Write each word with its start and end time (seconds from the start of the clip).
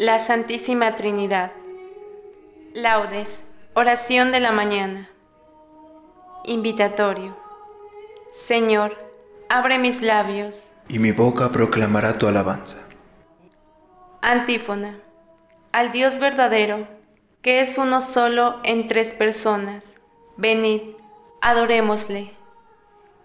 la 0.00 0.18
Santísima 0.18 0.96
Trinidad. 0.96 1.52
Laudes, 2.72 3.44
oración 3.74 4.30
de 4.30 4.40
la 4.40 4.50
mañana. 4.50 5.10
Invitatorio. 6.42 7.36
Señor, 8.32 8.96
abre 9.50 9.78
mis 9.78 10.00
labios. 10.00 10.64
Y 10.88 10.98
mi 11.00 11.12
boca 11.12 11.52
proclamará 11.52 12.16
tu 12.16 12.26
alabanza. 12.26 12.78
Antífona. 14.22 14.96
Al 15.70 15.92
Dios 15.92 16.18
verdadero, 16.18 16.88
que 17.42 17.60
es 17.60 17.76
uno 17.76 18.00
solo 18.00 18.58
en 18.64 18.88
tres 18.88 19.10
personas. 19.10 19.84
Venid, 20.38 20.80
adorémosle. 21.42 22.32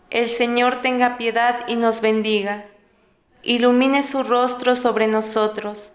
El 0.10 0.28
Señor 0.28 0.82
tenga 0.82 1.18
piedad 1.18 1.62
y 1.68 1.78
nos 1.78 2.02
bendiga. 2.02 2.66
Ilumine 3.44 4.04
su 4.04 4.24
rostro 4.24 4.76
sobre 4.76 5.08
nosotros. 5.08 5.95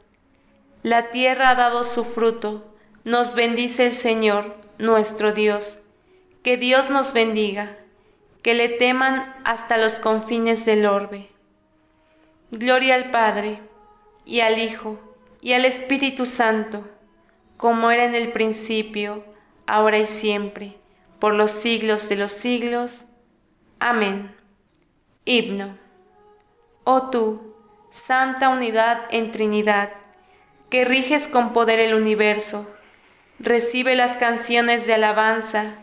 La 0.83 1.11
tierra 1.11 1.49
ha 1.49 1.55
dado 1.55 1.83
su 1.83 2.03
fruto, 2.03 2.65
nos 3.03 3.35
bendice 3.35 3.85
el 3.85 3.91
Señor, 3.91 4.55
nuestro 4.79 5.31
Dios. 5.31 5.79
Que 6.43 6.57
Dios 6.57 6.89
nos 6.89 7.13
bendiga, 7.13 7.77
que 8.41 8.55
le 8.55 8.67
teman 8.67 9.35
hasta 9.43 9.77
los 9.77 9.93
confines 9.93 10.65
del 10.65 10.87
orbe. 10.87 11.29
Gloria 12.49 12.95
al 12.95 13.11
Padre, 13.11 13.59
y 14.25 14.39
al 14.39 14.57
Hijo, 14.57 14.99
y 15.39 15.53
al 15.53 15.65
Espíritu 15.65 16.25
Santo, 16.25 16.83
como 17.57 17.91
era 17.91 18.05
en 18.05 18.15
el 18.15 18.31
principio, 18.31 19.23
ahora 19.67 19.99
y 19.99 20.07
siempre, 20.07 20.77
por 21.19 21.35
los 21.35 21.51
siglos 21.51 22.09
de 22.09 22.15
los 22.15 22.31
siglos. 22.31 23.05
Amén. 23.79 24.35
Himno. 25.25 25.77
Oh 26.83 27.11
tú, 27.11 27.55
santa 27.91 28.49
unidad 28.49 29.03
en 29.11 29.31
Trinidad, 29.31 29.91
que 30.71 30.85
riges 30.85 31.27
con 31.27 31.51
poder 31.51 31.81
el 31.81 31.93
universo, 31.93 32.65
recibe 33.39 33.93
las 33.93 34.15
canciones 34.15 34.87
de 34.87 34.93
alabanza 34.93 35.75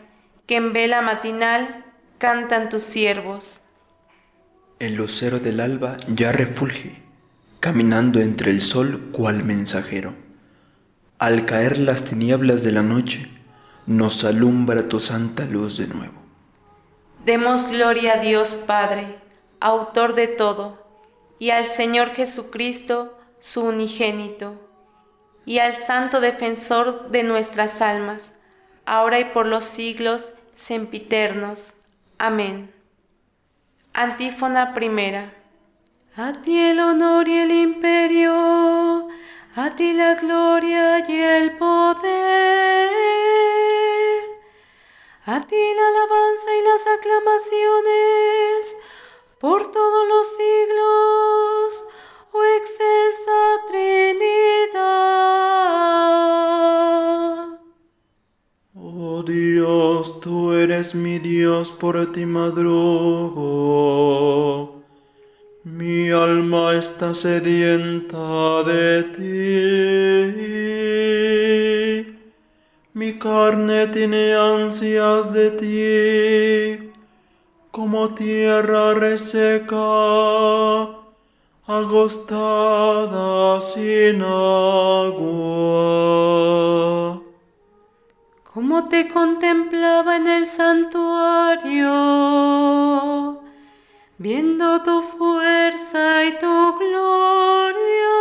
que 0.47 0.55
en 0.55 0.73
vela 0.73 1.01
matinal 1.01 1.85
cantan 2.17 2.69
tus 2.69 2.81
siervos. 2.81 3.61
El 4.79 4.95
lucero 4.95 5.39
del 5.39 5.59
alba 5.59 5.97
ya 6.07 6.31
refulge, 6.31 7.03
caminando 7.59 8.19
entre 8.19 8.49
el 8.49 8.61
sol 8.61 9.09
cual 9.11 9.43
mensajero. 9.43 10.15
Al 11.19 11.45
caer 11.45 11.77
las 11.77 12.03
tinieblas 12.03 12.63
de 12.63 12.71
la 12.71 12.81
noche, 12.81 13.29
nos 13.85 14.23
alumbra 14.23 14.87
tu 14.87 14.99
santa 14.99 15.45
luz 15.45 15.77
de 15.77 15.85
nuevo. 15.85 16.15
Demos 17.25 17.69
gloria 17.69 18.13
a 18.13 18.21
Dios 18.21 18.61
Padre, 18.65 19.19
autor 19.59 20.15
de 20.15 20.27
todo, 20.27 20.83
y 21.37 21.51
al 21.51 21.65
Señor 21.65 22.15
Jesucristo, 22.15 23.19
su 23.39 23.61
unigénito, 23.61 24.68
y 25.49 25.57
al 25.57 25.73
Santo 25.73 26.21
Defensor 26.21 27.09
de 27.09 27.23
nuestras 27.23 27.81
almas, 27.81 28.35
ahora 28.85 29.17
y 29.17 29.25
por 29.25 29.47
los 29.47 29.63
siglos 29.63 30.31
sempiternos. 30.53 31.73
Amén. 32.19 32.71
Antífona 33.91 34.75
primera. 34.75 35.33
A 36.15 36.33
ti 36.43 36.55
el 36.55 36.79
honor 36.79 37.27
y 37.27 37.39
el 37.39 37.51
imperio, 37.51 39.07
a 39.55 39.71
ti 39.75 39.93
la 39.93 40.13
gloria 40.13 41.03
y 41.09 41.19
el 41.19 41.57
poder 41.57 42.89
a 45.25 45.39
ti 45.41 45.73
la 45.75 45.87
alabanza 45.87 46.55
y 46.55 46.61
las 46.61 46.87
aclamaciones 46.87 48.77
por 49.39 49.71
todos 49.71 50.07
los 50.07 50.27
siglos, 50.35 51.85
oh 52.33 52.43
excelsa 52.57 53.39
Trinidad. 53.67 55.29
Oh 58.75 59.23
Dios, 59.23 60.19
tú 60.21 60.53
eres 60.53 60.95
mi 60.95 61.19
Dios, 61.19 61.71
por 61.71 62.11
ti 62.11 62.25
madrugo. 62.25 63.89
Mi 65.63 66.09
alma 66.09 66.73
está 66.75 67.13
sedienta 67.13 68.63
de 68.63 69.03
ti. 69.15 70.59
Mi 72.93 73.17
carne 73.17 73.87
tiene 73.87 74.33
ansias 74.35 75.31
de 75.31 75.51
ti, 75.51 76.91
como 77.71 78.13
tierra 78.13 78.93
reseca, 78.93 79.77
agostada 81.69 83.61
sin 83.61 84.23
agua. 84.23 85.29
Como 88.51 88.87
te 88.89 89.07
contemplaba 89.07 90.15
en 90.15 90.25
el 90.27 90.47
santuario, 90.47 91.93
viendo 94.17 94.81
tu 94.81 95.03
fuerza 95.03 96.25
y 96.25 96.39
tu 96.39 96.75
gloria. 96.79 98.17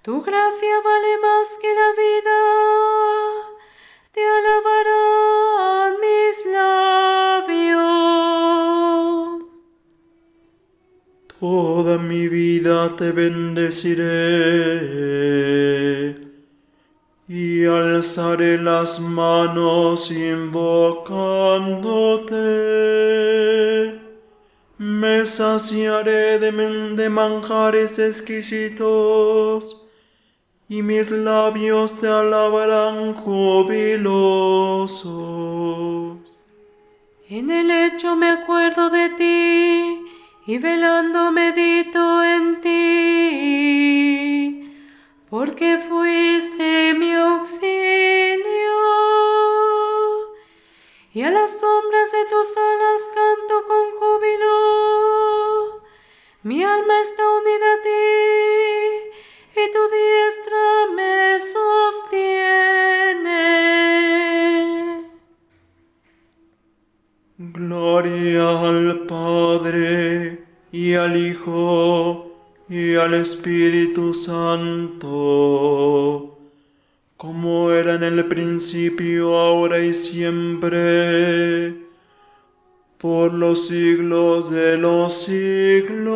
Tu 0.00 0.22
gracia 0.22 0.80
vale 0.82 1.18
más 1.18 1.58
que 1.60 1.74
la 1.74 1.90
vida, 2.02 2.40
te 4.12 4.26
alabarán 4.26 4.97
te 12.68 13.12
bendeciré 13.12 14.04
y 17.26 17.64
alzaré 17.64 18.58
las 18.58 19.00
manos 19.00 20.10
invocándote. 20.10 20.78
Me 24.78 25.24
saciaré 25.26 26.38
de, 26.38 26.52
de 26.96 27.08
manjares 27.08 27.98
exquisitos 27.98 29.82
y 30.68 30.82
mis 30.82 31.10
labios 31.10 31.98
te 31.98 32.06
alabarán 32.06 33.14
jubilosos. 33.14 33.78
En 37.30 37.50
el 37.50 37.70
hecho 37.70 38.14
me 38.16 38.30
acuerdo 38.30 38.90
de 38.90 39.08
ti 39.10 39.97
y 40.48 40.56
velando 40.56 41.30
medito 41.30 42.24
en 42.24 42.60
ti, 42.62 42.72
porque 45.28 45.76
fuiste 45.76 46.94
mi 46.94 47.12
auxilio. 47.12 47.68
Y 51.12 51.20
a 51.20 51.30
las 51.30 51.50
sombras 51.60 52.12
de 52.12 52.24
tus 52.32 52.56
alas 52.56 53.10
canto 53.14 53.66
con 53.66 53.90
júbilo. 53.98 55.82
Mi 56.44 56.64
alma 56.64 56.98
está 57.02 57.28
unida 57.40 57.74
a 57.74 57.82
ti 57.82 58.06
y 59.60 59.70
tu 59.70 59.82
diestra 59.96 60.37
al 73.00 73.14
Espíritu 73.14 74.12
Santo, 74.12 75.08
como 77.16 77.70
era 77.70 77.94
en 77.94 78.02
el 78.02 78.26
principio, 78.26 79.36
ahora 79.36 79.78
y 79.78 79.94
siempre, 79.94 81.76
por 82.98 83.32
los 83.32 83.68
siglos 83.68 84.50
de 84.50 84.76
los 84.76 85.22
siglos. 85.22 86.08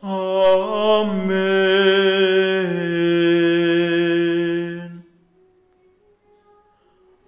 Amén. 0.00 1.62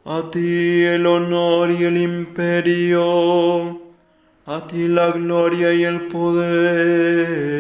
A 0.07 0.31
ti 0.31 0.83
el 0.83 1.07
honor 1.07 1.71
y 1.71 1.85
el 1.85 1.97
imperio, 1.97 3.03
a 4.55 4.67
ti 4.69 4.87
la 4.87 5.11
gloria 5.11 5.73
y 5.73 5.83
el 5.85 6.07
poder. 6.09 7.55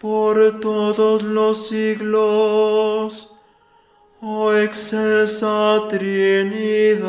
por 0.00 0.60
todos 0.60 1.22
los 1.22 1.68
siglos, 1.68 3.30
oh 4.22 4.54
excelsa 4.54 5.82
Trinidad. 5.88 7.08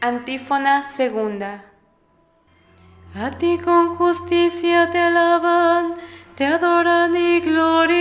Antífona 0.00 0.84
segunda. 0.84 1.71
A 3.14 3.30
ti 3.32 3.58
con 3.58 3.96
justicia 3.96 4.90
te 4.90 4.98
alaban, 4.98 5.96
te 6.34 6.46
adoran 6.46 7.14
y 7.14 7.40
glorifican. 7.40 7.92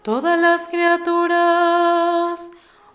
Todas 0.00 0.40
las 0.40 0.68
criaturas, 0.68 2.48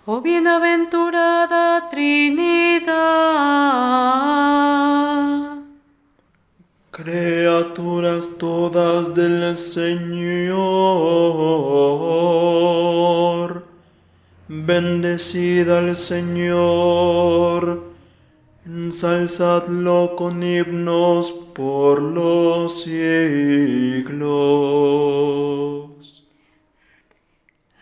oh 0.07 0.19
bienaventurada 0.19 1.89
Trinidad. 1.89 2.87
Criaturas 6.89 8.31
todas 8.39 9.13
del 9.13 9.55
Señor, 9.55 10.47
bendecida 14.47 15.81
el 15.81 15.95
Señor 15.95 17.90
ensalzadlo 18.65 20.15
con 20.15 20.43
himnos 20.43 21.31
por 21.53 22.01
los 22.01 22.81
siglos. 22.81 24.21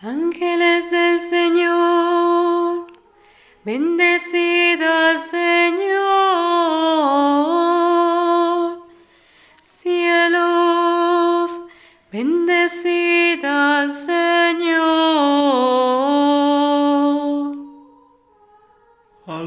Ángeles 0.00 0.90
del 0.90 1.18
Señor, 1.18 2.86
bendecida 3.64 4.49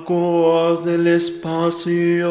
Del 0.06 1.08
espacio, 1.08 2.30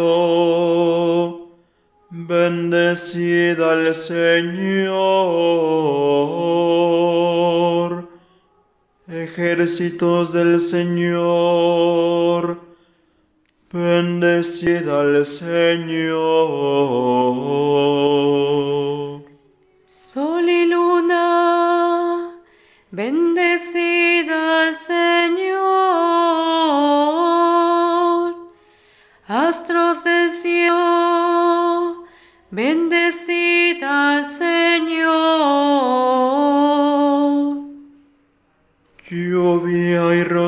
bendecida 2.10 3.72
al 3.72 3.94
Señor. 3.94 4.90
Ejércitos 9.08 10.34
del 10.34 10.60
Señor, 10.60 12.60
bendecida 13.72 15.00
al 15.00 15.24
Señor. 15.24 16.12
Sol 19.86 20.46
y 20.46 20.66
luna, 20.66 22.38
bendecida 22.90 23.81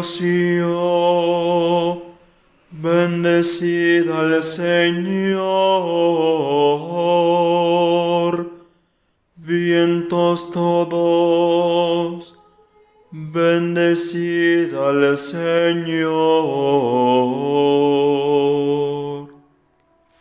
Rocío, 0.04 2.02
bendecida 2.70 4.20
al 4.20 4.42
Señor. 4.42 5.40
Vientos 9.36 10.50
todos, 10.52 12.38
bendecida 13.10 14.90
al 14.90 15.16
Señor. 15.16 16.04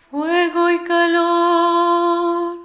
Fuego 0.09 0.69
y 0.69 0.79
calor, 0.85 2.57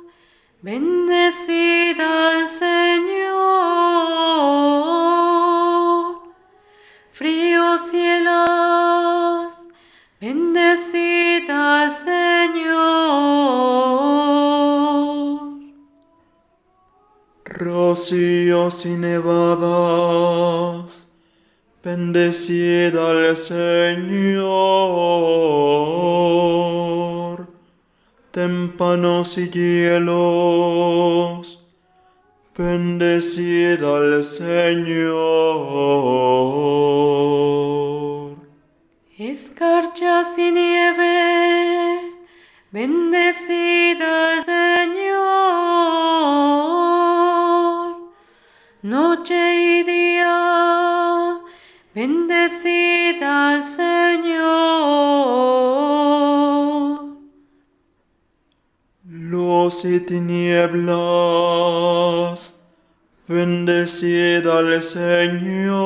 Rocíos 17.99 18.87
y 18.87 18.91
nevadas, 18.91 19.89
bendecida 21.83 23.11
al 23.11 23.37
Señor. 23.37 24.39
Témpanos 28.31 29.37
y 29.37 29.51
hielos, 29.51 30.87
bendecida 32.57 33.97
al 33.97 34.23
Señor. 34.23 35.09
Escarchas 39.19 40.39
y 40.39 40.53
nieve, 40.53 42.13
bendecida 42.71 43.18
Y 59.85 60.01
tinieblas, 60.01 60.97
bendecida 63.29 64.59
al 64.59 64.83
Señor. 64.83 65.79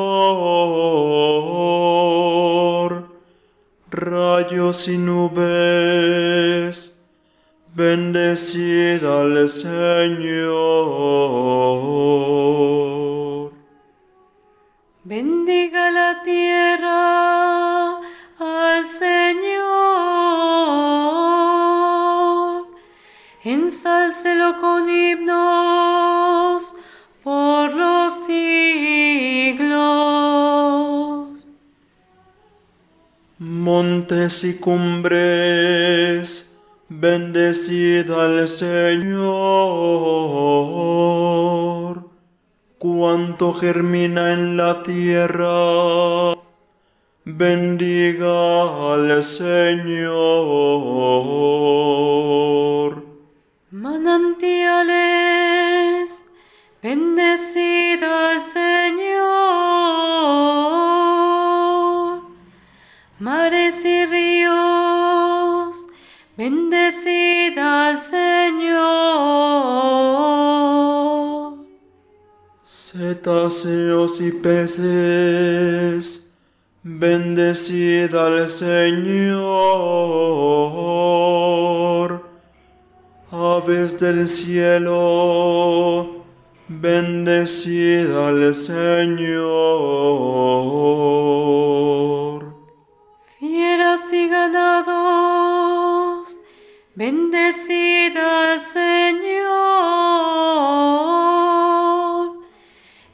Rayos 3.90 4.88
y 4.88 4.96
nubes, 4.96 6.98
bendecida 7.74 9.20
al 9.20 9.46
Señor. 9.50 10.32
Bendiga 15.04 15.90
la 15.90 16.22
tierra 16.22 17.41
Con 24.50 24.90
himnos 24.90 26.62
por 27.22 27.72
los 27.72 28.12
siglos. 28.26 29.62
Montes 33.38 34.42
y 34.42 34.54
cumbres, 34.58 36.52
bendecida 36.88 38.24
al 38.24 38.48
Señor. 38.48 39.22
Cuanto 42.78 43.52
germina 43.52 44.32
en 44.32 44.56
la 44.56 44.82
tierra, 44.82 46.32
bendiga 47.24 48.94
al 48.94 49.22
Señor. 49.22 50.62
Manantiales, 54.12 56.10
bendecida 56.82 58.32
al 58.32 58.40
Señor. 58.42 59.22
Mares 63.18 63.82
y 63.86 64.04
ríos, 64.04 65.86
bendecida 66.36 67.88
al 67.88 67.98
Señor. 67.98 68.82
Cetáceos 72.66 74.20
y 74.20 74.32
peces, 74.32 76.30
Bendecid 76.82 78.14
al 78.14 78.50
Señor. 78.50 80.51
Aves 83.82 83.98
del 83.98 84.28
cielo, 84.28 86.22
bendecid 86.68 88.08
al 88.14 88.54
Señor. 88.54 89.42
Fieras 93.40 94.12
y 94.12 94.28
ganados, 94.28 95.18
bendecid 96.94 98.16
al 98.16 98.60
Señor. 98.60 99.42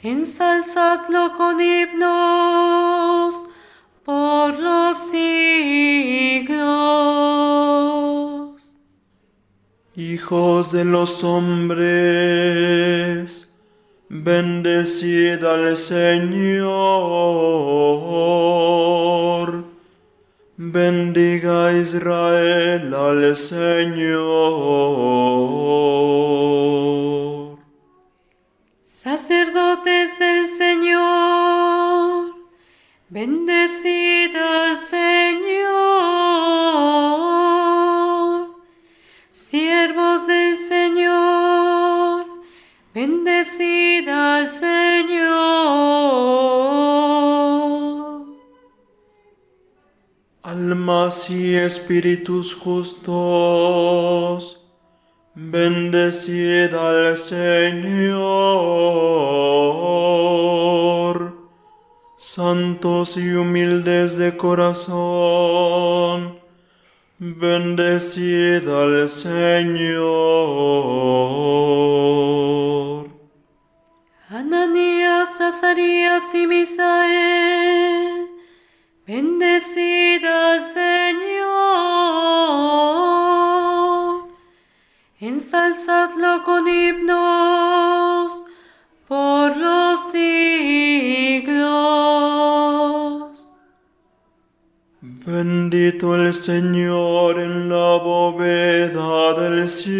Ensalzadlo 0.02 1.32
con 1.34 1.62
himnos 1.62 2.97
Hijos 10.30 10.72
de 10.72 10.84
los 10.84 11.24
hombres, 11.24 11.80
bendecid 14.10 15.42
al 15.42 15.74
Señor. 15.74 16.68
Bendiga 20.58 21.72
Israel 21.72 22.92
al 22.92 23.36
Señor. 23.36 24.18
Sacerdotes 28.84 30.18
del 30.18 30.44
Señor, 30.44 32.34
bendecid 33.08 34.36
al 34.36 34.76
Señor. 34.76 35.97
Y 50.98 51.54
espíritus 51.54 52.54
justos, 52.54 54.66
bendecid 55.34 56.74
al 56.74 57.16
Señor. 57.16 58.18
Santos 62.16 63.16
y 63.16 63.32
humildes 63.32 64.18
de 64.18 64.36
corazón, 64.36 66.40
bendecid 67.18 68.68
al 68.68 69.08
Señor. 69.08 70.08
Ananías, 74.28 75.40
Azarías 75.40 76.34
y 76.34 76.46
Misael, 76.48 77.87
Ensalzadlo 85.38 86.42
con 86.42 86.66
himnos 86.66 88.42
por 89.06 89.56
los 89.56 90.10
siglos. 90.10 91.48
Bendito 95.00 96.16
el 96.16 96.34
Señor 96.34 97.38
en 97.38 97.68
la 97.68 97.98
bóveda 97.98 99.34
del 99.34 99.68
cielo. 99.68 99.92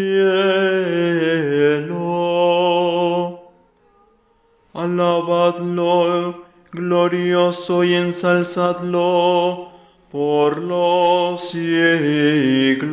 Alabadlo, 4.73 6.43
glorioso 6.73 7.85
y 7.85 7.93
ensalzadlo 7.93 9.69
por 10.11 10.57
los 10.57 11.49
siglos. 11.49 12.89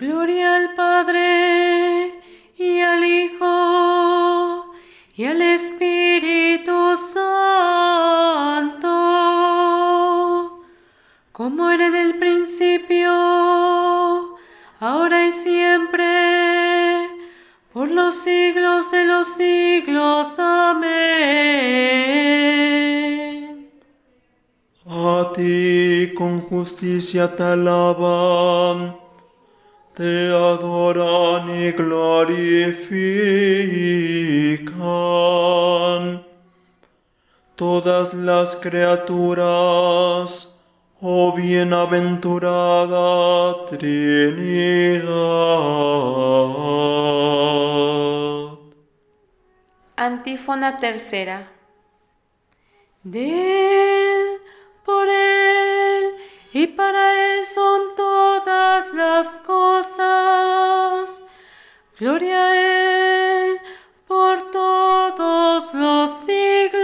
Gloria 0.00 0.56
al 0.56 0.74
Padre 0.74 2.14
y 2.56 2.80
al 2.80 3.04
Hijo 3.04 4.72
y 5.14 5.26
al 5.26 5.42
Espíritu 5.42 6.96
Santo, 6.96 8.88
como 11.32 11.70
era 11.70 11.88
en 11.88 11.96
el 11.96 12.18
principio, 12.18 13.12
ahora 14.78 15.26
y 15.26 15.30
siempre, 15.32 17.10
por 17.74 17.90
los 17.90 18.14
siglos 18.14 18.90
de 18.92 19.04
los 19.04 19.26
siglos. 19.26 20.38
Amén. 20.38 21.10
A 24.86 25.30
ti 25.34 26.14
con 26.16 26.40
justicia 26.40 27.36
te 27.36 27.42
alaban, 27.42 28.99
te 29.94 30.28
adoran 30.28 31.50
y 31.50 31.72
glorifican. 31.72 32.70
Todas 37.54 38.12
las 38.14 38.56
criaturas, 38.56 40.56
oh 41.00 41.32
bienaventurada 41.34 43.66
Trinidad. 43.66 45.10
Antífona 49.96 50.78
tercera. 50.78 51.52
De 53.02 53.28
él, 53.28 54.40
por 54.84 55.08
él 55.08 56.10
y 56.52 56.66
para 56.68 57.36
él 57.36 57.44
son 57.44 57.89
las 59.20 59.40
cosas. 59.40 61.22
Gloria 61.98 62.42
a 62.46 62.54
él 62.56 63.58
por 64.08 64.50
todos 64.50 65.74
los 65.74 66.10
siglos. 66.24 66.80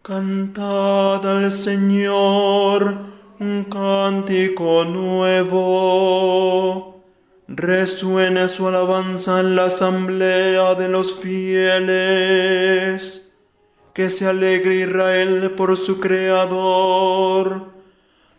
Cantad 0.00 1.26
al 1.36 1.52
Señor 1.52 2.96
un 3.40 3.64
cántico 3.64 4.86
nuevo. 4.86 5.84
Resuene 7.46 8.48
su 8.48 8.66
alabanza 8.66 9.40
en 9.40 9.54
la 9.54 9.66
asamblea 9.66 10.74
de 10.76 10.88
los 10.88 11.12
fieles. 11.12 12.40
Que 13.92 14.08
se 14.08 14.26
alegre 14.26 14.76
Israel 14.76 15.50
por 15.50 15.76
su 15.76 16.00
Creador. 16.00 17.74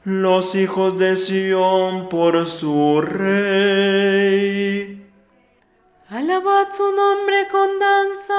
Los 0.05 0.53
hijos 0.53 0.97
de 0.99 1.15
Sión 1.15 2.09
por 2.09 2.45
su 2.45 3.01
Rey. 3.01 4.55
Alabad 6.07 6.71
su 6.71 6.91
nombre 6.91 7.47
con 7.47 7.79
danzas, 7.79 8.37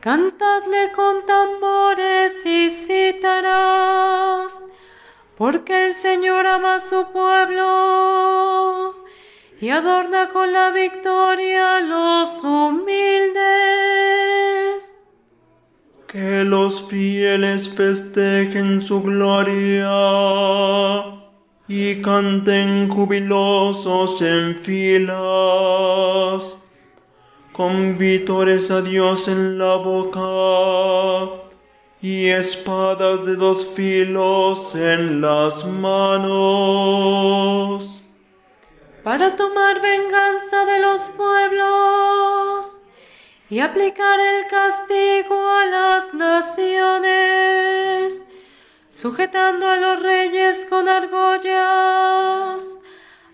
cantadle 0.00 0.92
con 0.92 1.24
tambores 1.24 2.44
y 2.44 2.68
cítaras, 2.68 4.62
porque 5.38 5.86
el 5.86 5.94
Señor 5.94 6.46
ama 6.46 6.74
a 6.74 6.78
su 6.78 7.06
pueblo 7.10 9.06
y 9.58 9.70
adorna 9.70 10.28
con 10.34 10.52
la 10.52 10.68
victoria 10.68 11.76
a 11.76 11.80
los 11.80 12.44
humildes. 12.44 13.32
Que 16.12 16.44
los 16.44 16.88
fieles 16.88 17.68
festejen 17.70 18.82
su 18.82 19.02
gloria 19.02 19.90
y 21.66 22.02
canten 22.02 22.90
jubilosos 22.90 24.20
en 24.20 24.56
filas, 24.56 25.16
con 27.54 27.96
vítores 27.96 28.70
a 28.70 28.82
Dios 28.82 29.26
en 29.28 29.56
la 29.56 29.76
boca 29.76 31.40
y 32.02 32.26
espadas 32.26 33.24
de 33.24 33.36
dos 33.36 33.66
filos 33.74 34.74
en 34.74 35.22
las 35.22 35.64
manos. 35.64 36.82
para 39.02 39.34
tomar 39.34 39.80
venganza 39.80 40.64
de 40.66 40.78
los 40.78 41.00
pueblos 41.16 42.81
y 43.52 43.60
aplicar 43.60 44.18
el 44.18 44.46
castigo 44.46 45.46
a 45.46 45.66
las 45.66 46.14
naciones, 46.14 48.24
sujetando 48.88 49.68
a 49.68 49.76
los 49.76 50.02
reyes 50.02 50.66
con 50.70 50.88
argollas, 50.88 52.66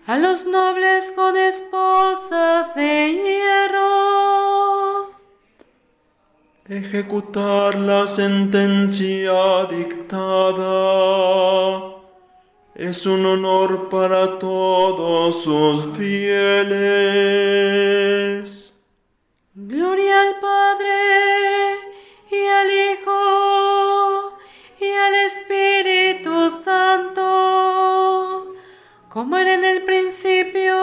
a 0.05 0.17
los 0.17 0.45
nobles 0.45 1.13
con 1.15 1.37
esposas 1.37 2.75
de 2.75 3.13
hierro. 3.13 5.11
ejecutar 6.67 7.75
la 7.75 8.05
sentencia 8.05 9.63
dictada. 9.69 10.65
Es 12.75 13.05
un 13.05 13.25
honor 13.25 13.87
para 13.87 14.37
todos 14.37 15.45
sus 15.45 15.97
fieles. 15.97 17.98
Como 29.09 29.37
era 29.37 29.55
en 29.55 29.65
el 29.65 29.83
principio, 29.83 30.75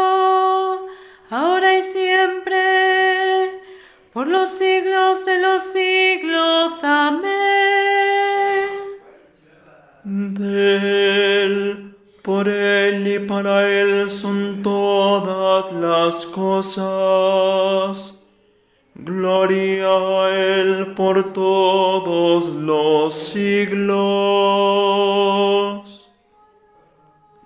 ahora 1.31 1.79
y 1.79 1.83
siempre, 1.83 3.63
por 4.13 4.27
los 4.27 4.49
siglos 4.49 5.25
de 5.25 5.39
los 5.39 5.63
siglos. 5.63 6.83
Amén. 6.83 7.27
De 10.05 11.97
por 12.27 12.49
él 12.49 13.07
y 13.07 13.19
para 13.21 13.69
él 13.69 14.11
son 14.11 14.61
todas 14.61 15.71
las 15.73 16.27
cosas. 16.27 18.15
Gloria 18.95 19.87
a 19.87 20.31
él 20.35 20.95
por 20.97 21.33
todos 21.33 22.47
los 22.49 23.15
siglos. 23.15 23.87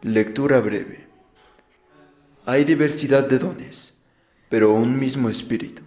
Lectura 0.02 0.61
breve. 0.61 1.09
Hay 2.47 2.64
diversidad 2.64 3.28
de 3.28 3.38
dones, 3.38 3.99
pero 4.49 4.73
un 4.73 4.99
mismo 4.99 5.28
espíritu. 5.28 5.83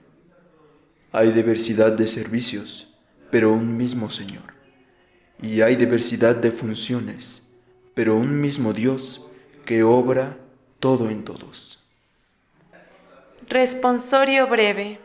Hay 1.11 1.31
diversidad 1.31 1.93
de 1.93 2.07
servicios, 2.07 2.93
pero 3.31 3.51
un 3.51 3.75
mismo 3.75 4.11
Señor. 4.11 4.53
Y 5.41 5.61
hay 5.61 5.75
diversidad 5.75 6.35
de 6.35 6.51
funciones, 6.51 7.41
pero 7.95 8.15
un 8.15 8.39
mismo 8.39 8.71
Dios 8.71 9.25
que 9.65 9.81
obra 9.81 10.37
todo 10.79 11.09
en 11.09 11.23
todos. 11.23 11.83
Responsorio 13.49 14.45
breve. 14.45 14.99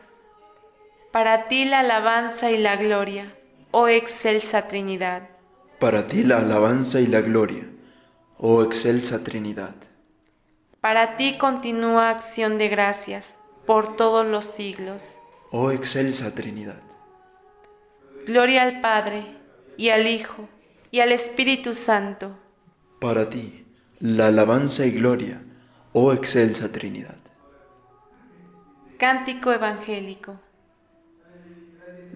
Para 1.11 1.47
ti 1.47 1.65
la 1.65 1.79
alabanza 1.79 2.51
y 2.51 2.59
la 2.59 2.75
gloria, 2.75 3.35
oh 3.71 3.87
excelsa 3.87 4.67
Trinidad. 4.67 5.29
Para 5.79 6.05
ti 6.05 6.23
la 6.23 6.37
alabanza 6.37 7.01
y 7.01 7.07
la 7.07 7.21
gloria, 7.21 7.65
oh 8.39 8.63
excelsa 8.63 9.23
Trinidad. 9.23 9.75
Para 10.79 11.17
ti 11.17 11.37
continúa 11.37 12.09
acción 12.09 12.57
de 12.57 12.69
gracias 12.69 13.35
por 13.65 13.97
todos 13.97 14.25
los 14.25 14.45
siglos. 14.45 15.03
Oh 15.51 15.71
excelsa 15.71 16.33
Trinidad. 16.33 16.81
Gloria 18.25 18.63
al 18.63 18.79
Padre, 18.79 19.25
y 19.75 19.89
al 19.89 20.07
Hijo, 20.07 20.47
y 20.89 21.01
al 21.01 21.11
Espíritu 21.11 21.73
Santo. 21.73 22.37
Para 22.99 23.29
ti 23.29 23.65
la 23.99 24.27
alabanza 24.27 24.85
y 24.85 24.91
gloria, 24.91 25.41
oh 25.91 26.13
excelsa 26.13 26.71
Trinidad. 26.71 27.17
Cántico 28.97 29.51
Evangélico. 29.51 30.39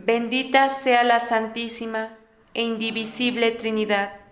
Bendita 0.06 0.70
sea 0.70 1.03
la 1.03 1.20
Santísima 1.20 2.18
e 2.53 2.62
Indivisible 2.62 3.51
Trinidad, 3.51 4.23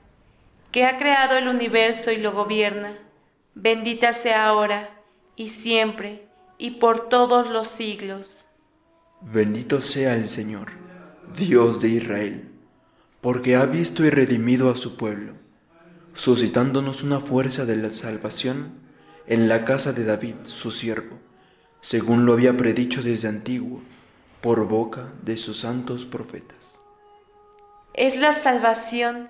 que 0.72 0.86
ha 0.86 0.98
creado 0.98 1.38
el 1.38 1.48
universo 1.48 2.12
y 2.12 2.18
lo 2.18 2.32
gobierna. 2.32 2.98
Bendita 3.54 4.14
sea 4.14 4.48
ahora 4.48 5.02
y 5.36 5.50
siempre 5.50 6.28
y 6.58 6.72
por 6.72 7.10
todos 7.10 7.50
los 7.50 7.68
siglos. 7.68 8.46
Bendito 9.22 9.82
sea 9.82 10.16
el 10.16 10.30
Señor, 10.30 10.72
Dios 11.36 11.82
de 11.82 11.90
Israel, 11.90 12.50
porque 13.20 13.56
ha 13.56 13.66
visto 13.66 14.04
y 14.06 14.10
redimido 14.10 14.70
a 14.70 14.76
su 14.76 14.96
pueblo, 14.96 15.34
suscitándonos 16.14 17.04
una 17.04 17.20
fuerza 17.20 17.66
de 17.66 17.76
la 17.76 17.92
salvación 17.92 18.80
en 19.28 19.48
la 19.48 19.66
casa 19.66 19.94
de 19.94 20.06
David, 20.06 20.36
su 20.44 20.72
siervo, 20.72 21.20
según 21.82 22.26
lo 22.26 22.34
había 22.34 22.56
predicho 22.56 23.02
desde 23.04 23.28
antiguo 23.28 23.82
por 24.42 24.68
boca 24.68 25.12
de 25.22 25.38
sus 25.38 25.60
santos 25.60 26.06
profetas. 26.06 26.80
Es 27.94 28.18
la 28.18 28.34
salvación 28.34 29.30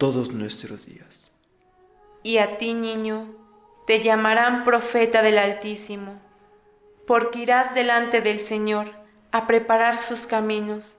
todos 0.00 0.32
nuestros 0.32 0.86
días. 0.86 1.30
Y 2.22 2.38
a 2.38 2.56
ti, 2.56 2.72
niño, 2.72 3.26
te 3.86 4.02
llamarán 4.02 4.64
profeta 4.64 5.20
del 5.20 5.36
Altísimo, 5.36 6.18
porque 7.06 7.40
irás 7.40 7.74
delante 7.74 8.22
del 8.22 8.40
Señor 8.40 8.92
a 9.30 9.46
preparar 9.46 9.98
sus 9.98 10.20
caminos, 10.20 10.94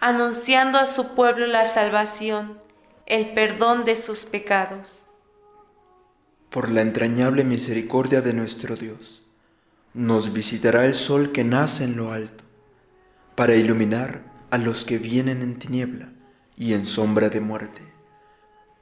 anunciando 0.00 0.78
a 0.78 0.86
su 0.86 1.14
pueblo 1.14 1.46
la 1.46 1.66
salvación, 1.66 2.58
el 3.04 3.34
perdón 3.34 3.84
de 3.84 3.94
sus 3.94 4.20
pecados. 4.20 5.04
Por 6.48 6.70
la 6.70 6.80
entrañable 6.80 7.44
misericordia 7.44 8.22
de 8.22 8.32
nuestro 8.32 8.74
Dios, 8.74 9.22
nos 9.92 10.32
visitará 10.32 10.86
el 10.86 10.94
sol 10.94 11.32
que 11.32 11.44
nace 11.44 11.84
en 11.84 11.98
lo 11.98 12.10
alto, 12.10 12.42
para 13.34 13.54
iluminar 13.54 14.22
a 14.50 14.56
los 14.56 14.86
que 14.86 14.96
vienen 14.96 15.42
en 15.42 15.58
tiniebla 15.58 16.08
y 16.56 16.72
en 16.72 16.86
sombra 16.86 17.28
de 17.28 17.40
muerte, 17.40 17.90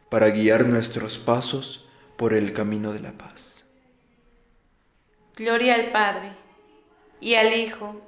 para 0.08 0.30
guiar 0.30 0.66
nuestros 0.66 1.18
pasos 1.18 1.88
por 2.16 2.34
el 2.34 2.52
camino 2.52 2.92
de 2.92 3.00
la 3.00 3.12
paz. 3.12 3.64
Gloria 5.36 5.74
al 5.74 5.92
Padre, 5.92 6.32
y 7.20 7.34
al 7.34 7.52
Hijo, 7.54 8.00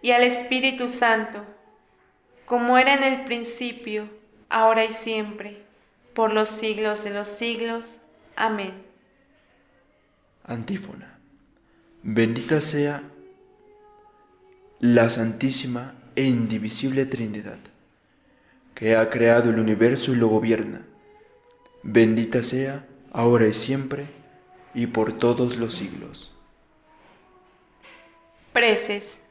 y 0.00 0.12
al 0.12 0.22
Espíritu 0.22 0.88
Santo, 0.88 1.44
como 2.46 2.78
era 2.78 2.94
en 2.94 3.02
el 3.02 3.24
principio, 3.24 4.08
ahora 4.48 4.84
y 4.84 4.92
siempre, 4.92 5.62
por 6.14 6.32
los 6.32 6.48
siglos 6.48 7.04
de 7.04 7.10
los 7.10 7.28
siglos. 7.28 7.96
Amén. 8.36 8.72
Antífona. 10.44 11.18
Bendita 12.02 12.60
sea 12.60 13.02
la 14.80 15.10
Santísima 15.10 15.94
e 16.16 16.24
Indivisible 16.24 17.04
Trinidad, 17.04 17.58
que 18.74 18.96
ha 18.96 19.10
creado 19.10 19.50
el 19.50 19.58
universo 19.58 20.12
y 20.12 20.16
lo 20.16 20.28
gobierna. 20.28 20.86
Bendita 21.82 22.42
sea 22.42 22.86
ahora 23.12 23.46
y 23.46 23.52
siempre 23.52 24.06
y 24.74 24.86
por 24.86 25.12
todos 25.12 25.56
los 25.56 25.74
siglos. 25.74 26.34
Preces. 28.52 29.22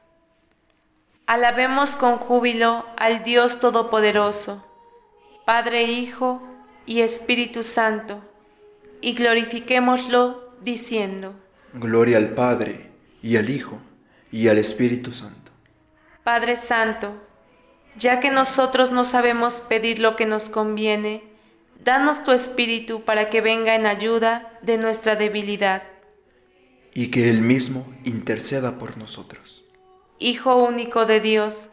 Alabemos 1.26 1.92
con 1.92 2.18
júbilo 2.18 2.86
al 2.96 3.24
Dios 3.24 3.60
Todopoderoso, 3.60 4.66
Padre, 5.46 5.84
Hijo 5.84 6.42
y 6.86 7.02
Espíritu 7.02 7.64
Santo, 7.64 8.22
y 9.02 9.14
glorifiquémoslo 9.14 10.54
diciendo. 10.62 11.34
Gloria 11.74 12.18
al 12.18 12.30
Padre, 12.30 12.92
y 13.22 13.36
al 13.36 13.50
Hijo, 13.50 13.80
y 14.32 14.48
al 14.48 14.58
Espíritu 14.58 15.12
Santo. 15.12 15.52
Padre 16.24 16.56
Santo, 16.56 17.14
ya 17.98 18.20
que 18.20 18.32
nosotros 18.32 18.92
no 18.92 19.04
sabemos 19.04 19.56
pedir 19.56 20.00
lo 20.00 20.16
que 20.16 20.26
nos 20.26 20.50
conviene, 20.50 21.24
danos 21.88 22.26
tu 22.26 22.34
Espíritu 22.34 23.06
para 23.06 23.30
que 23.30 23.40
venga 23.40 23.74
en 23.74 23.86
ayuda 23.86 24.60
de 24.62 24.78
nuestra 24.78 25.16
debilidad. 25.16 25.84
Y 26.94 27.08
que 27.12 27.30
Él 27.30 27.42
mismo 27.42 27.88
interceda 28.04 28.78
por 28.78 28.98
nosotros. 28.98 29.64
Hijo 30.20 30.58
único 30.58 31.06
de 31.06 31.22
Dios, 31.22 31.70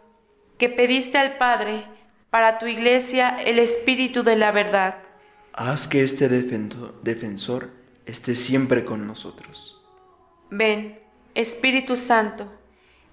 que 0.57 0.69
pediste 0.69 1.19
al 1.19 1.37
Padre 1.37 1.87
para 2.31 2.59
tu 2.59 2.67
iglesia 2.67 3.43
el 3.45 3.59
Espíritu 3.59 4.23
de 4.23 4.37
la 4.37 4.53
verdad. 4.53 4.99
Haz 5.53 5.89
que 5.89 6.05
este 6.05 6.29
defensor 6.29 7.71
esté 8.07 8.37
siempre 8.37 8.85
con 8.85 9.09
nosotros. 9.09 9.83
Ven, 10.49 11.01
Espíritu 11.35 11.97
Santo, 11.97 12.53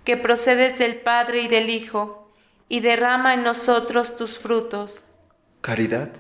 que 0.04 0.18
procedes 0.18 0.78
del 0.78 0.98
Padre 0.98 1.42
y 1.42 1.48
del 1.48 1.72
Hijo, 1.72 2.32
y 2.70 2.80
derrama 2.82 3.34
en 3.34 3.44
nosotros 3.44 4.16
tus 4.18 4.38
frutos. 4.38 5.04
Caridad, 5.62 6.12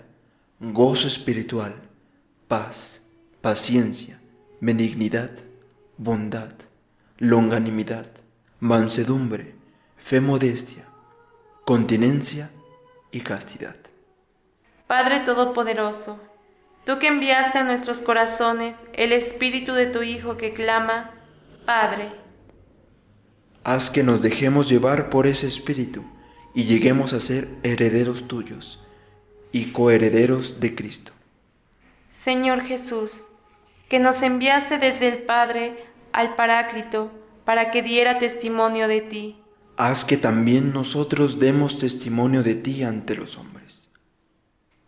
gozo 0.61 1.07
espiritual, 1.07 1.73
paz, 2.47 3.01
paciencia, 3.41 4.21
benignidad, 4.59 5.31
bondad, 5.97 6.51
longanimidad, 7.17 8.05
mansedumbre, 8.59 9.55
fe 9.97 10.21
modestia. 10.21 10.85
continencia 11.65 12.51
y 13.11 13.21
castidad. 13.21 13.75
Padre 14.85 15.21
Todopoderoso, 15.21 16.19
tú 16.85 16.99
que 16.99 17.07
enviaste 17.07 17.57
a 17.57 17.63
nuestros 17.63 17.99
corazones 17.99 18.83
el 18.93 19.13
Espíritu 19.13 19.73
de 19.73 19.87
tu 19.87 20.03
Hijo 20.03 20.37
que 20.37 20.53
clama, 20.53 21.11
Padre. 21.65 22.11
Haz 23.63 23.89
que 23.89 24.03
nos 24.03 24.21
dejemos 24.21 24.69
llevar 24.69 25.09
por 25.09 25.25
ese 25.25 25.47
Espíritu 25.47 26.03
y 26.53 26.65
lleguemos 26.65 27.13
a 27.13 27.19
ser 27.19 27.47
herederos 27.63 28.27
tuyos 28.27 28.81
y 29.51 29.71
coherederos 29.71 30.59
de 30.59 30.75
Cristo. 30.75 31.11
Señor 32.11 32.61
Jesús, 32.61 33.25
que 33.89 33.99
nos 33.99 34.21
enviaste 34.21 34.77
desde 34.77 35.07
el 35.07 35.23
Padre 35.23 35.85
al 36.13 36.35
Paráclito 36.35 37.11
para 37.45 37.71
que 37.71 37.81
diera 37.81 38.19
testimonio 38.19 38.87
de 38.87 39.01
ti. 39.01 39.37
Haz 39.77 40.05
que 40.05 40.17
también 40.17 40.73
nosotros 40.73 41.39
demos 41.39 41.79
testimonio 41.79 42.43
de 42.43 42.55
ti 42.55 42.83
ante 42.83 43.15
los 43.15 43.37
hombres. 43.37 43.89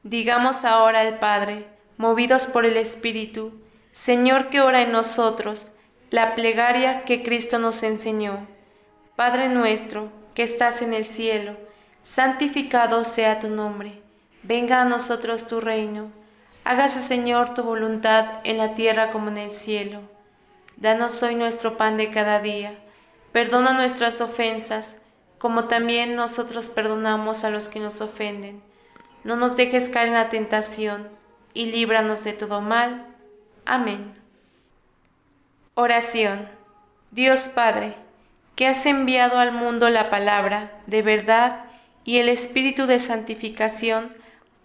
Digamos 0.03 0.65
ahora 0.65 1.01
al 1.01 1.19
Padre, 1.19 1.65
movidos 1.97 2.43
por 2.43 2.65
el 2.65 2.77
Espíritu, 2.77 3.53
Señor 3.91 4.49
que 4.49 4.61
ora 4.61 4.81
en 4.81 4.91
nosotros, 4.91 5.67
la 6.09 6.35
plegaria 6.35 7.05
que 7.05 7.23
Cristo 7.23 7.57
nos 7.57 7.81
enseñó. 7.81 8.47
Padre 9.15 9.49
nuestro, 9.49 10.11
que 10.35 10.43
estás 10.43 10.81
en 10.81 10.93
el 10.93 11.05
cielo, 11.05 11.57
santificado 12.03 13.03
sea 13.03 13.39
tu 13.39 13.49
nombre, 13.49 14.02
venga 14.43 14.81
a 14.81 14.85
nosotros 14.85 15.47
tu 15.47 15.61
reino, 15.61 16.11
hágase 16.63 16.99
Señor 16.99 17.53
tu 17.53 17.63
voluntad 17.63 18.41
en 18.43 18.57
la 18.57 18.73
tierra 18.73 19.11
como 19.11 19.29
en 19.29 19.37
el 19.37 19.51
cielo. 19.51 20.01
Danos 20.77 21.21
hoy 21.23 21.35
nuestro 21.35 21.77
pan 21.77 21.97
de 21.97 22.11
cada 22.11 22.39
día, 22.39 22.75
perdona 23.31 23.73
nuestras 23.73 24.21
ofensas, 24.21 24.99
como 25.37 25.65
también 25.65 26.15
nosotros 26.15 26.67
perdonamos 26.67 27.43
a 27.43 27.49
los 27.49 27.69
que 27.69 27.79
nos 27.79 28.01
ofenden. 28.01 28.61
No 29.23 29.35
nos 29.35 29.57
dejes 29.57 29.89
caer 29.89 30.09
en 30.09 30.13
la 30.13 30.29
tentación, 30.29 31.09
y 31.53 31.67
líbranos 31.67 32.23
de 32.23 32.33
todo 32.33 32.61
mal. 32.61 33.05
Amén. 33.65 34.13
Oración. 35.75 36.49
Dios 37.11 37.41
Padre, 37.41 37.95
que 38.55 38.67
has 38.67 38.85
enviado 38.85 39.37
al 39.37 39.51
mundo 39.51 39.89
la 39.89 40.09
palabra 40.09 40.71
de 40.87 41.01
verdad 41.01 41.65
y 42.03 42.17
el 42.17 42.29
Espíritu 42.29 42.85
de 42.85 42.99
santificación 42.99 44.15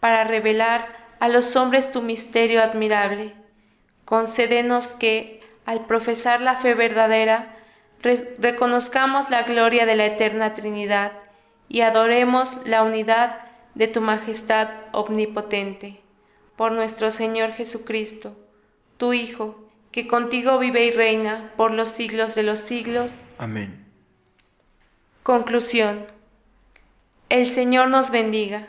para 0.01 0.25
revelar 0.25 0.87
a 1.21 1.29
los 1.29 1.57
hombres 1.57 1.91
tu 1.91 2.03
misterio 2.03 2.63
admirable. 2.63 3.35
Concédenos 4.05 4.89
que, 4.89 5.41
al 5.67 5.87
profesar 5.87 6.41
la 6.41 6.57
fe 6.57 6.75
verdadera, 6.75 7.57
reconozcamos 8.39 9.29
la 9.31 9.43
gloria 9.43 9.87
de 9.87 9.97
la 9.97 10.07
eterna 10.07 10.55
Trinidad 10.55 11.13
y 11.69 11.81
adoremos 11.83 12.57
la 12.65 12.83
unidad 12.83 13.41
de 13.75 13.89
tu 13.89 14.01
majestad 14.01 14.69
omnipotente. 14.93 16.01
Por 16.57 16.73
nuestro 16.73 17.11
Señor 17.11 17.53
Jesucristo, 17.53 18.37
tu 18.97 19.13
Hijo, 19.13 19.69
que 19.93 20.07
contigo 20.07 20.59
vive 20.59 20.85
y 20.85 20.91
reina 20.91 21.53
por 21.57 21.73
los 21.73 21.89
siglos 21.89 22.35
de 22.35 22.43
los 22.43 22.59
siglos. 22.59 23.13
Amén. 23.39 23.85
Conclusión. 25.23 26.07
El 27.29 27.47
Señor 27.47 27.89
nos 27.89 28.11
bendiga, 28.11 28.69